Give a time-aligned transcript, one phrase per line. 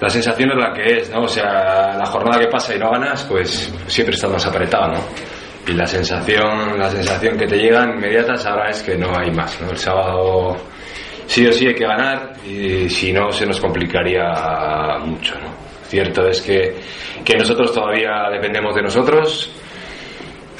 [0.00, 1.22] la sensación es la que es, ¿no?
[1.22, 5.00] O sea, la jornada que pasa y no ganas, pues siempre estás más apretado, ¿no?
[5.66, 9.60] Y la sensación, la sensación que te llega inmediata ahora es que no hay más,
[9.60, 9.70] ¿no?
[9.70, 10.56] El sábado
[11.26, 15.62] sí o sí hay que ganar y si no se nos complicaría mucho, ¿no?
[15.84, 16.74] Cierto es que,
[17.24, 19.50] que nosotros todavía dependemos de nosotros,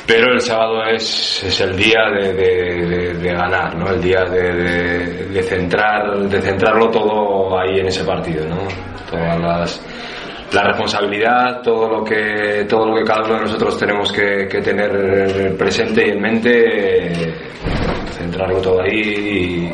[0.06, 3.88] pero el sábado es, es el día de, de, ganar, ¿no?
[3.88, 8.56] El día de, de, centrar, de centrarlo todo ahí en ese partido, ¿no?
[9.10, 9.80] Todas las,
[10.52, 14.60] la responsabilidad, todo lo que todo lo que cada uno de nosotros tenemos que, que
[14.60, 17.12] tener presente y en mente,
[18.10, 19.72] centrarlo todo ahí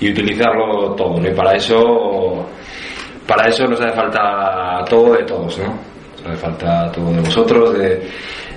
[0.00, 1.28] y, y utilizarlo todo, ¿no?
[1.28, 2.46] Y para eso
[3.26, 5.90] para eso nos hace falta todo de todos, ¿no?
[6.22, 8.08] Nos hace falta todo de vosotros, de,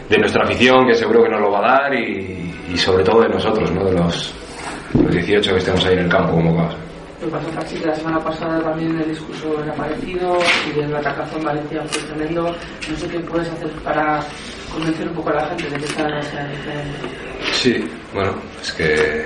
[0.09, 3.21] de nuestra afición, que seguro que nos lo va a dar, y, y sobre todo
[3.21, 3.85] de nosotros, ¿no?
[3.85, 4.33] De los,
[4.93, 6.75] los 18 que estemos ahí en el campo convocados.
[7.21, 10.39] Lo pasó Pachi, la semana pasada también el discurso era parecido
[10.75, 12.53] y el atacazo en Valencia fue tremendo.
[12.89, 14.19] No sé qué puedes hacer para
[14.73, 16.97] convencer un poco a la gente de que esta no sea diferente.
[17.53, 19.25] Sí, bueno, es que,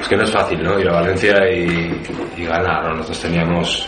[0.00, 0.80] es que no es fácil, ¿no?
[0.80, 2.02] Ir a Valencia y,
[2.38, 2.94] y ganar, ¿no?
[2.94, 3.86] Nosotros teníamos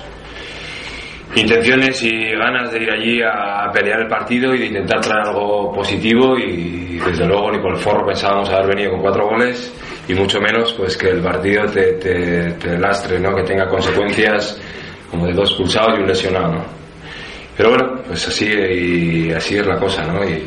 [1.35, 5.73] intenciones y ganas de ir allí a pelear el partido y de intentar traer algo
[5.73, 9.73] positivo y desde luego ni por el forro pensábamos haber venido con cuatro goles
[10.09, 13.35] y mucho menos pues que el partido te, te, lastre, ¿no?
[13.37, 14.61] que tenga consecuencias
[15.11, 16.65] como de dos pulsados y un lesionado.
[17.57, 20.23] Pero bueno, pues así y así es la cosa, ¿no?
[20.25, 20.45] Y,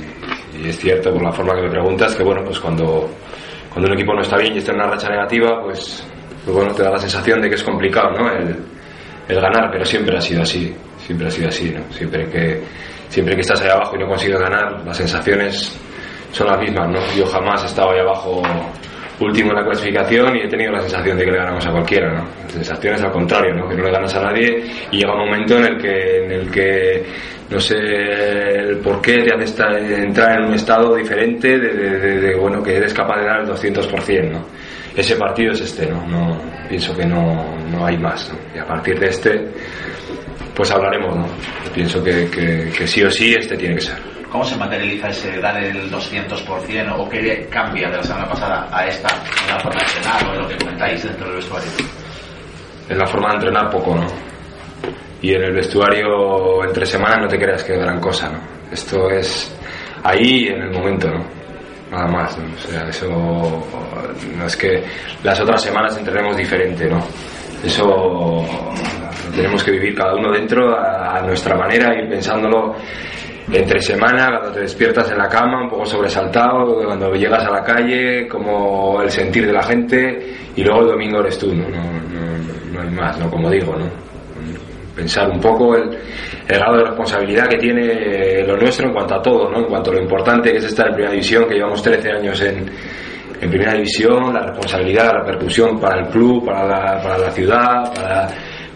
[0.64, 3.10] y, es cierto por la forma que me preguntas que bueno, pues cuando,
[3.70, 6.08] cuando un equipo no está bien y está en una racha negativa, pues,
[6.46, 8.32] pues bueno, te da la sensación de que es complicado, ¿no?
[8.32, 8.56] El,
[9.32, 10.74] el ganar, pero siempre ha sido así,
[11.06, 11.74] siempre ha sido así.
[11.92, 12.62] Siempre que,
[13.10, 15.78] siempre que estás ahí abajo y no consigues ganar, las sensaciones
[16.32, 17.00] son las mismas, ¿no?
[17.16, 18.42] Yo jamás he estado ahí abajo
[19.20, 22.12] último en la clasificación y he tenido la sensación de que le ganamos a cualquiera,
[22.12, 22.28] ¿no?
[22.44, 23.70] La sensación es al contrario, ¿no?
[23.70, 26.52] Que no le ganas a nadie y llega un momento en el que, en el
[26.52, 27.06] que
[27.50, 27.76] no sé
[28.84, 33.20] por qué te hace entrar en un estado diferente de, de, bueno, que eres capaz
[33.20, 34.46] de dar el 200%, ¿no?
[34.96, 36.06] Ese partido es este, ¿no?
[36.08, 38.38] no pienso que no, no hay más, ¿no?
[38.56, 39.48] Y a partir de este,
[40.56, 41.28] pues hablaremos, ¿no?
[41.74, 44.12] Pienso que, que, que sí o sí este tiene que ser.
[44.32, 48.88] ¿Cómo se materializa ese dar el 200% o qué cambia de la semana pasada a
[48.88, 49.10] esta
[49.44, 51.70] en la forma de entrenar o en lo que comentáis dentro del vestuario?
[52.88, 54.08] En la forma de entrenar poco, ¿no?
[55.22, 58.40] Y en el vestuario entre semanas no te creas que gran cosa, ¿no?
[58.72, 59.54] Esto es
[60.04, 61.41] ahí en el momento, ¿no?
[61.92, 62.46] Nada más, ¿no?
[62.46, 63.10] O sea, eso
[64.38, 64.82] no es que
[65.24, 67.00] las otras semanas entrenemos diferente, ¿no?
[67.64, 68.46] Eso
[69.36, 72.76] tenemos que vivir cada uno dentro a, nuestra manera y pensándolo
[73.52, 77.64] entre semana, cuando te despiertas en la cama, un poco sobresaltado, cuando llegas a la
[77.64, 81.68] calle, como el sentir de la gente, y luego el domingo eres tú, ¿no?
[81.68, 83.30] No, no, no hay más, ¿no?
[83.30, 84.11] Como digo, ¿no?
[84.96, 85.98] Pensar un poco el,
[86.48, 89.60] grado de responsabilidad que tiene lo nuestro en cuanto a todo, ¿no?
[89.60, 92.42] En cuanto a lo importante que es estar en primera división, que llevamos 13 años
[92.42, 92.70] en,
[93.42, 97.94] en primera división, la responsabilidad, la repercusión para el club, para la, para la ciudad,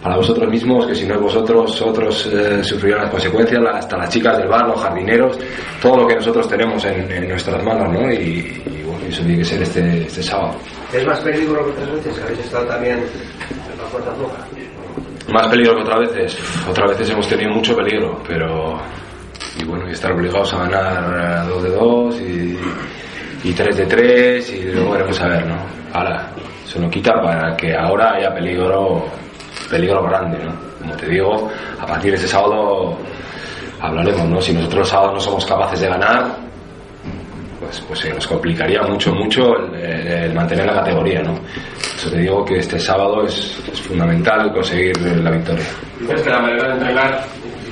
[0.06, 4.08] para vosotros mismos, que si no es vosotros, otros eh, sufrirán las consecuencias, hasta las
[4.10, 5.36] chicas del bar, los jardineros,
[5.82, 8.12] todo lo que nosotros tenemos en, nuestras manos, ¿no?
[8.12, 10.56] Y, bueno, eso tiene que ser este, este sábado.
[10.94, 12.24] ¿Es más peligro que otras veces?
[12.24, 14.12] ¿Habéis estado también en la puerta?
[15.30, 16.38] Más peligro que otras veces.
[16.70, 18.80] Otras veces hemos tenido mucho peligro, pero.
[19.60, 22.60] Y bueno, y estar obligados a ganar 2 de 2 y,
[23.46, 25.56] y 3 de 3 y luego veremos a ver, ¿no?
[25.94, 26.30] Ahora,
[26.66, 29.06] se nos quita para que ahora haya peligro
[29.70, 30.54] peligro grande, ¿no?
[30.80, 31.50] Como te digo,
[31.80, 32.98] a partir de ese sábado
[33.80, 34.42] hablaremos, ¿no?
[34.42, 36.36] Si nosotros los sábados no somos capaces de ganar,
[37.66, 41.34] pues, pues se nos complicaría mucho, mucho el, el, mantener la categoría, ¿no?
[41.98, 45.66] Eso te digo que este sábado es, es fundamental conseguir la victoria.
[46.00, 47.26] Dices que la manera de entrenar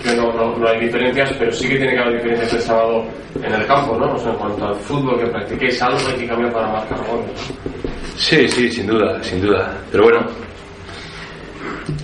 [0.03, 3.05] que no, no, no, hay diferencias, pero sí que tiene que haber diferencias el sábado
[3.41, 4.13] en el campo, ¿no?
[4.13, 7.53] O sea, en cuanto al fútbol que practiquéis, algo hay que cambiar para marcar goles.
[8.17, 9.73] Sí, sí, sin duda, sin duda.
[9.91, 10.25] Pero bueno,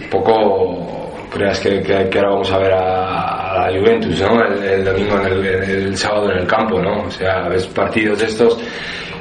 [0.09, 4.41] poco creas que, que, que, ahora vamos a ver a, a la Juventus, ¿no?
[4.44, 7.03] El, el domingo, en el, el, sábado en el campo, ¿no?
[7.03, 8.59] O sea, ves partidos de estos,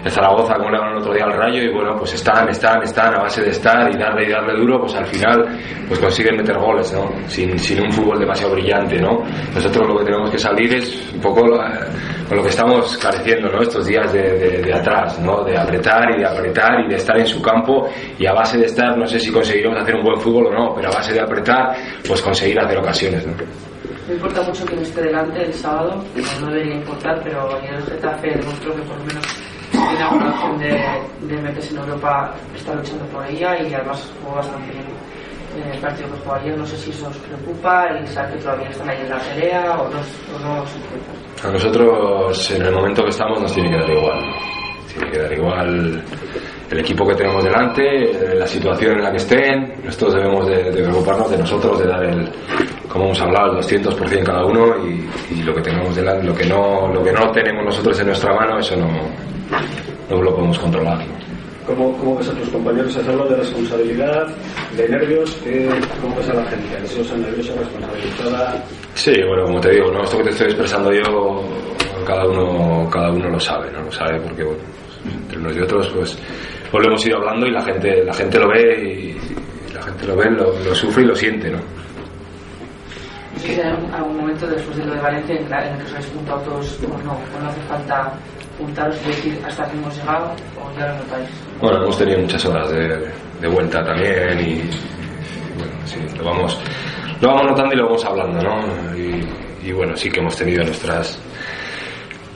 [0.04, 3.14] el Zaragoza como le el otro día al Rayo y bueno, pues están, están, están
[3.14, 5.44] a base de estar y darle y darle duro, pues al final
[5.88, 7.10] pues consiguen meter goles, ¿no?
[7.26, 9.24] Sin, sin un fútbol demasiado brillante, ¿no?
[9.54, 13.60] Nosotros lo que tenemos que salir es un poco con lo que estamos careciendo, ¿no?
[13.60, 15.42] Estos días de, de, de atrás, ¿no?
[15.42, 17.88] De apretar y de apretar y de estar en su campo
[18.18, 20.74] y a base de estar, no sé si conseguiremos hacer un buen fútbol o no,
[20.74, 21.74] pero a base de apretar,
[22.06, 23.32] pues conseguir hacer ocasiones, ¿no?
[24.08, 26.02] No importa mucho que no esté delante el sábado,
[26.40, 29.24] no debería importar, pero ayer el Getafe demostró que por lo menos
[29.70, 34.36] tiene alguna opción de, de meterse en Europa, está luchando por ella y además jugó
[34.36, 34.86] bastante bien.
[35.62, 36.56] en el partido que jugó ayer.
[36.56, 39.78] No sé si eso os preocupa y saber que todavía están ahí en la pelea
[39.78, 41.48] o no, o no os preocupa.
[41.48, 44.24] A nosotros, en el momento que estamos, nos tiene que dar igual.
[44.92, 46.02] Tiene que dar igual
[46.70, 49.74] el equipo que tenemos delante, la situación en la que estén.
[49.84, 52.28] Nosotros debemos de, de preocuparnos de nosotros, de dar el,
[52.88, 56.46] como hemos hablado, el 200% cada uno y, y, lo que tengamos delante, lo que
[56.46, 58.88] no, lo que no tenemos nosotros en nuestra mano, eso no,
[60.10, 60.98] no lo podemos controlar.
[61.66, 62.96] ¿Cómo, ¿Cómo ves a tus compañeros?
[62.96, 64.26] Has hablado de responsabilidad,
[64.74, 65.38] de nervios.
[65.44, 65.68] ¿qué,
[66.00, 66.76] ¿Cómo ves a la gente?
[66.78, 68.64] ¿Ansiosa, nerviosa, responsabilizada?
[68.94, 70.02] Sí, bueno, como te digo, ¿no?
[70.02, 71.44] esto que te estoy expresando yo,
[72.06, 73.82] cada uno, cada uno lo sabe, ¿no?
[73.82, 74.60] Lo sabe porque, bueno,
[75.38, 76.18] entre unos y otros, pues,
[76.70, 80.06] pues lo hemos ido hablando y la gente, la gente lo ve y, la gente
[80.06, 81.58] lo ve, lo, lo sufre y lo siente, ¿no?
[83.38, 86.40] Si hay algún, momento después de lo de Valencia en, el que os habéis juntado
[86.40, 88.12] todos o no, o no hace falta
[88.58, 91.28] juntaros y decir hasta aquí hemos llegado o ya lo notáis.
[91.60, 93.08] Bueno, hemos tenido muchas horas de,
[93.40, 94.54] de vuelta también y,
[95.56, 96.60] bueno, sí, lo vamos,
[97.20, 98.96] lo vamos notando y lo vamos hablando, ¿no?
[98.96, 101.20] Y, y bueno, sí que hemos tenido nuestras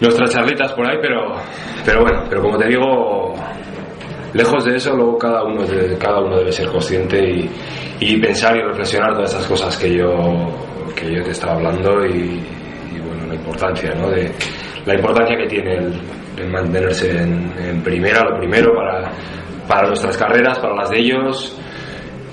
[0.01, 1.37] nuestras charlitas por ahí, pero
[1.85, 3.35] pero bueno, pero como te digo,
[4.33, 5.65] lejos de eso, luego cada uno
[5.99, 7.51] cada uno debe ser consciente y,
[8.01, 10.11] y pensar y reflexionar todas esas cosas que yo
[10.95, 12.43] que yo te estaba hablando y,
[12.95, 14.11] y bueno, la importancia, ¿no?
[14.11, 14.31] De,
[14.85, 15.93] la importancia que tiene el,
[16.37, 19.13] el mantenerse en, en, primera, lo primero para,
[19.69, 21.57] para nuestras carreras, para las de ellos.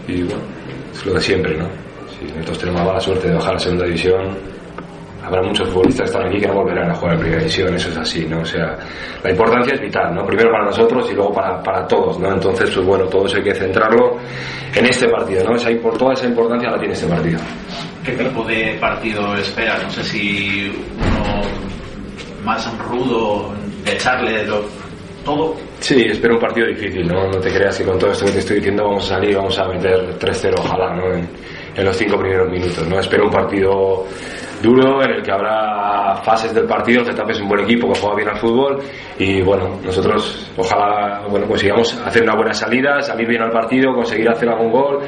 [0.08, 0.42] Y bueno,
[0.92, 1.68] es lo de siempre, ¿no?
[2.18, 4.38] Si nosotros tenemos la mala suerte de bajar a segunda división,
[5.24, 7.90] habrá muchos futbolistas que están aquí que no volverán a jugar en primera división, eso
[7.90, 8.42] es así, ¿no?
[8.42, 8.78] O sea,
[9.24, 10.26] la importancia es vital, ¿no?
[10.26, 12.32] Primero para nosotros y luego para, para todos, ¿no?
[12.32, 14.18] Entonces, pues bueno, todo eso hay que centrarlo
[14.76, 15.56] en este partido, ¿no?
[15.56, 17.40] Esa, toda esa importancia la tiene este partido.
[18.04, 19.84] ¿Qué tipo de partido esperas?
[19.84, 21.42] No sé si uno
[22.44, 24.64] más rudo, de echarle lo,
[25.24, 25.56] todo.
[25.80, 27.28] Sí, espero un partido difícil, ¿no?
[27.28, 29.58] No te creas que con todo esto que te estoy diciendo vamos a salir vamos
[29.60, 31.14] a meter 3-0, ojalá, ¿no?
[31.14, 31.30] En,
[31.80, 33.00] en, los cinco primeros minutos, ¿no?
[33.00, 34.06] Espero un partido
[34.62, 38.16] duro en el que habrá fases del partido, Getafe es un buen equipo que juega
[38.16, 38.80] bien al fútbol
[39.18, 44.30] y bueno, nosotros ojalá bueno, consigamos hacer una buena salida, salir bien al partido, conseguir
[44.30, 45.00] hacer algún gol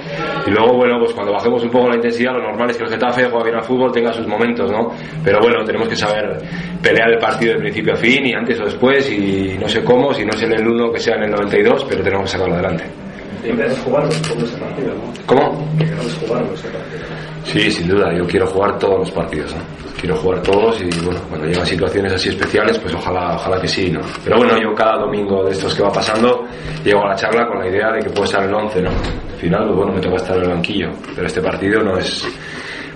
[0.48, 2.90] y luego bueno, pues cuando bajemos un poco la intensidad, lo normal es que el
[2.90, 4.92] Getafe juega bien al fútbol, tenga sus momentos, ¿no?
[5.24, 6.38] Pero bueno, tenemos que saber
[6.82, 10.14] pelear el partido de principio a fin y antes o después y no sé cómo,
[10.14, 12.54] si no es en el 1 que sea en el 92, pero tenemos que sacarlo
[12.54, 13.11] adelante.
[13.42, 15.14] ¿Quieres jugar todo ese partido, no?
[15.26, 15.68] ¿Cómo?
[15.78, 17.02] ¿Quieres jugar ese partido?
[17.44, 19.62] Sí, sin duda, yo quiero jugar todos los partidos, ¿no?
[20.00, 23.92] Quiero jugar todos y bueno, cuando llegan situaciones así especiales, pues ojalá, ojalá que sí,
[23.92, 24.02] ¿no?
[24.24, 26.44] Pero bueno, yo cada domingo de estos que va pasando,
[26.84, 28.90] llego a la charla con la idea de que puedo estar en el 11, ¿no?
[28.90, 32.28] Al final, pues bueno, me toca estar en el banquillo, pero este partido no es,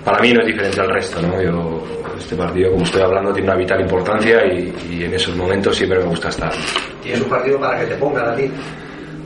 [0.04, 1.42] para mí no es diferente al resto, ¿no?
[1.42, 1.84] Yo,
[2.18, 5.98] este partido, como estoy hablando, tiene una vital importancia y, y en esos momentos siempre
[6.00, 6.52] me gusta estar.
[7.04, 8.50] ¿Y es un partido para que te pongan a ti?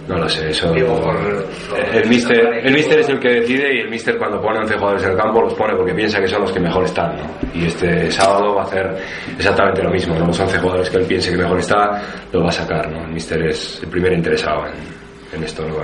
[0.08, 0.74] No lo sé, eso.
[0.74, 5.04] El mister, el mister es el que decide y el mister cuando pone 11 jugadores
[5.04, 7.24] en el campo los pone porque piensa que son los que mejor están, ¿no?
[7.54, 8.96] Y este sábado va a hacer
[9.36, 10.26] exactamente lo mismo, ¿no?
[10.26, 12.02] Los 11 jugadores que él piense que mejor está,
[12.32, 13.04] los va a sacar, ¿no?
[13.04, 15.76] El mister es el primer interesado en, en esto, no.